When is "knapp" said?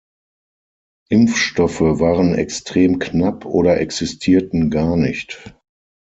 2.97-3.45